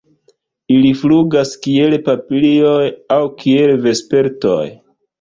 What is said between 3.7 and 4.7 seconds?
vespertoj.